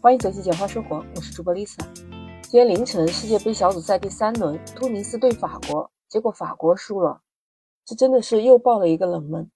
[0.00, 1.76] 欢迎走进简化生活，我是主播 Lisa。
[2.42, 7.20] 今天凌晨，世界杯小组赛第三轮，突尼斯对法国，结果法国输了，
[7.84, 9.50] 这真的是又爆了一个冷门。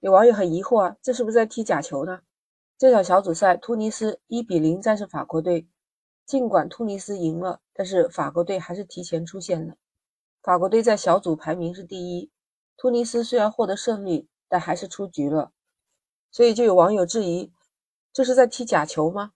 [0.00, 2.20] 有网友很疑惑啊，这是不是在踢假球呢？
[2.78, 5.66] 这场小组赛，突尼斯一比零战胜法国队，
[6.24, 9.74] 尽管突尼斯赢了，但是法国队还是提前出线了。
[10.40, 12.30] 法国队在小组排名是第一，
[12.76, 15.50] 突尼斯虽然获得胜利，但还是出局了。
[16.30, 17.52] 所以就有网友质疑，
[18.12, 19.32] 这是在踢假球吗？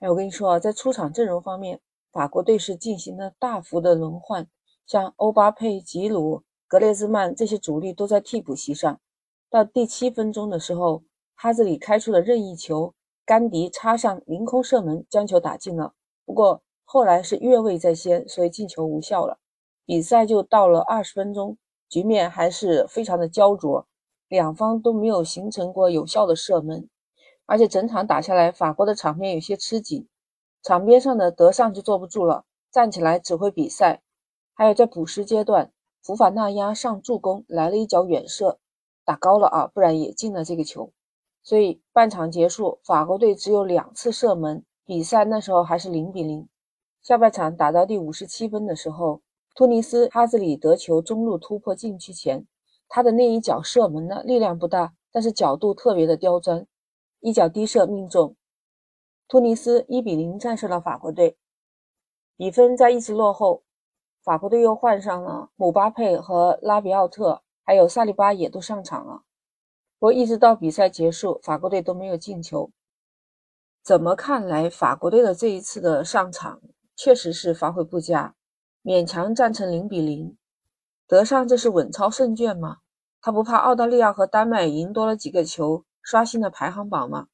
[0.00, 1.78] 哎，我跟你说啊，在出场阵容方面，
[2.10, 4.48] 法国队是进行了大幅的轮换，
[4.86, 8.98] 像欧巴佩、吉鲁、格列兹曼这些主力都在替补席上。
[9.50, 11.02] 到第七分钟的时候，
[11.34, 12.94] 哈兹里开出了任意球，
[13.26, 15.92] 甘迪插上凌空射门，将球打进了。
[16.24, 19.36] 不过后来是越位在先，所以进球无效了。
[19.84, 21.58] 比赛就到了二十分钟，
[21.90, 23.86] 局面还是非常的焦灼。
[24.28, 26.88] 两方都没有形成过有效的射门，
[27.50, 30.06] 而且整场打下来，法国的场面有些吃紧，
[30.62, 34.02] 场边上的德尚就坐不住了，站起来指挥比赛。
[34.54, 38.60] 还有在补时阶段，福法纳压上助攻来了一脚远射，
[39.04, 40.92] 打高了啊，不然也进了这个球。
[41.42, 46.48] 所以半场结束，法国队只有两次射门，比赛那时候还是零比零。
[47.02, 49.22] 下半场打到第五十七分的时候，
[49.56, 52.46] 突尼斯哈兹里得球中路突破禁区前。
[52.88, 56.64] 他的那一脚射门呢，力量不大，但是角度特别的刁钻，
[57.20, 58.34] 一脚低射命中，
[59.28, 61.36] 突尼斯一比零战胜了法国队。
[62.36, 63.62] 比分在一直落后，
[64.24, 69.24] 法国队又换上了姆巴佩和拉比奥特，还有萨利巴也都上场了。
[69.98, 72.70] 不过一直到比赛结束，法国队都没有进球。
[73.82, 76.62] 怎么看来，法国队的这一次的上场
[76.96, 78.34] 确实是发挥不佳，
[78.82, 80.38] 勉强战成零比零。
[81.06, 82.78] 德尚这是稳操胜券吗？
[83.20, 87.28] 他不怕澳大利亚和丹麦赢多了几个球，刷新了排行榜吗？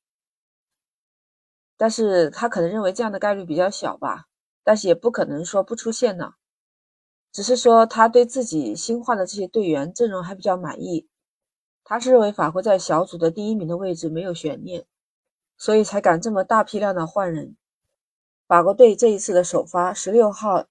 [1.77, 4.27] 但是他可能认为这样的概率比较小吧，
[4.64, 6.34] 但是也不可能说不出现呢。
[7.33, 11.08] 只是说他对自己新换的这些队员阵容还比较满意，
[11.85, 14.86] 他是认为法国在小组的第一名的位置没有悬念，
[15.58, 17.57] 所以才敢这么大批量的换人。
[18.46, 20.67] 法国队这一次的首发，十六号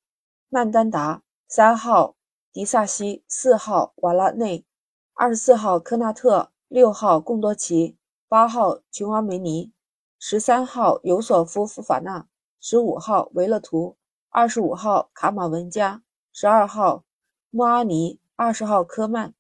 [0.50, 2.16] 曼丹达，三号。
[2.52, 4.66] 迪萨西四号瓦拉内，
[5.14, 9.72] 二十四号科纳特，六号贡多齐，八号琼阿梅尼，
[10.18, 12.28] 十三号尤索夫夫法纳，
[12.59, 13.98] 十五号维勒图，
[14.30, 17.04] 二十五号卡马文加，十二号
[17.52, 19.34] 莫阿尼，二十号科曼。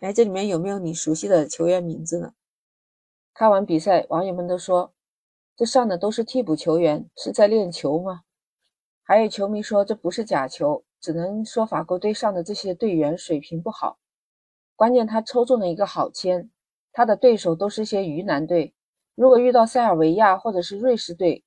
[0.00, 2.34] 哎，这里面有没有你熟悉的球员名字呢？
[3.32, 4.92] 看完比赛，网友们都说，
[5.56, 8.22] 这上的都是替补球员，是在练球吗？
[9.02, 10.84] 还有球迷说这不是假球。
[11.00, 13.98] 只能说法国队上的这些队员水平不好，
[14.80, 16.48] 关键他抽中了一个好签，
[16.90, 18.74] 他的对手都是些鱼腩队，
[19.14, 21.44] 如果遇到塞尔维亚或者是瑞士队，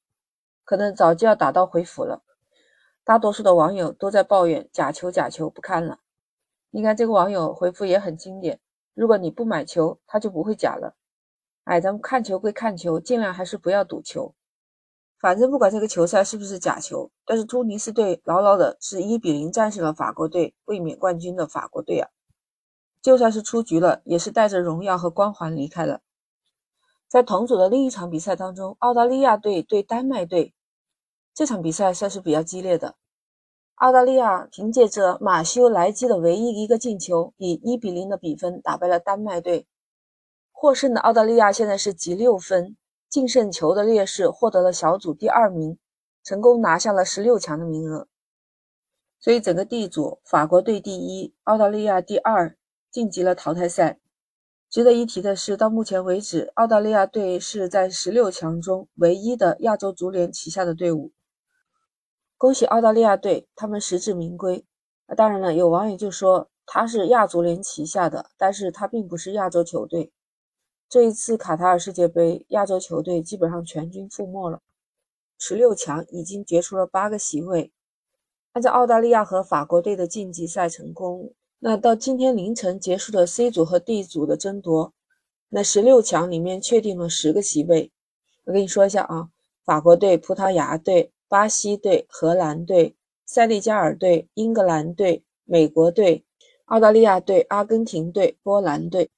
[0.64, 2.22] 可能早就要打道回府了。
[3.04, 5.98] 大多数的网友都在抱怨假球假球不看了。
[6.70, 8.60] 你看这个网友回复也很经典，
[8.94, 10.96] 如果你不买球，他就不会假了。
[11.64, 14.36] 哎，咱们看球归看球，尽量还是不要赌球。
[15.20, 22.08] 反正不管这个球赛是不是假球，但是突尼斯队牢牢的是一比零战胜了法国队，卫冕冠军的法国队啊！
[23.04, 26.00] 就算是出局了，也是带着荣耀和光环离开了。
[27.08, 30.56] 在同组的另一场比赛当中，澳大利亚队对丹麦队，
[31.34, 32.96] 这场比赛算是比较激烈的。
[33.76, 39.68] 澳大利亚凭借着马修莱基的唯一一个进球，以一比零的比分打败了丹麦队，
[40.52, 42.78] 获胜的澳大利亚现在是积六分。
[43.10, 45.78] 净胜球的劣势，获得了小组第二名，
[46.24, 48.08] 成功拿下了十六强的名额。
[49.20, 52.58] 所以整个 D 组，法国队第一，澳大利亚第二，
[52.94, 54.00] 晋级了淘汰赛。
[54.70, 61.12] 值得一提的是，到目前为止，澳大利亚队是在十六强中唯一的亚洲足联旗下的队伍。
[62.38, 64.64] 恭喜澳大利亚队，他们实至名归。
[65.08, 70.14] 那当然了，有网友就说他是亚足联旗下的，但是他并不是亚洲球队。
[70.88, 74.62] 这一次卡塔尔世界杯，亚洲球队基本上全军覆没了。
[75.40, 77.74] 十六强已经决出了八个席位。
[78.52, 81.34] 按照澳大利亚和法国队的晋级赛成功，
[81.66, 84.94] 那到今天凌晨结束的 C 组和 D 组的争夺，
[85.48, 87.90] 那十六强里面确定了十个席位。
[88.44, 89.30] 我跟你说一下啊，
[89.64, 96.26] 法国队、葡萄牙队、巴西队、荷兰队、塞内加尔队、英格兰队、美国队、
[96.66, 99.10] 澳大利亚队、阿根廷队、波兰队。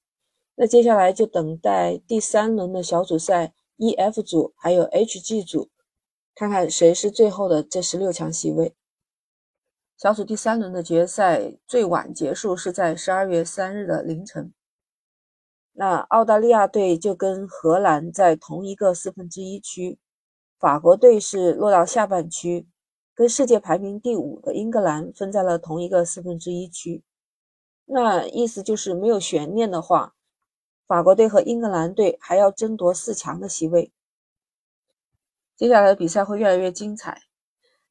[0.54, 5.68] 那接下来就等待第三轮的小组赛 E、F 组还有 H、G 组，
[6.32, 8.72] 看看谁是最后的这十六强席位。
[9.96, 14.52] 小组第三轮的决赛最晚结束是在十二月三日的凌晨。
[15.72, 19.98] 那澳大利亚队就跟荷兰在同一个四分之一区，
[20.58, 22.68] 法国队是落到下半区，
[23.14, 27.02] 跟世界排名第五的英格兰分在了同一个四分之一区。
[27.86, 30.14] 那意思就是没有悬念的话，
[30.86, 33.90] 法国队和英格兰队还要争夺四强的席位。
[35.56, 37.22] 接下来的比赛会越来越精彩。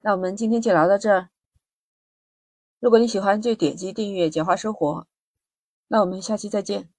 [0.01, 1.29] 那我们今天就聊到这儿。
[2.85, 5.07] 如果你喜欢，就点击订阅“简化生活”。
[5.89, 6.94] 那我们下期再见。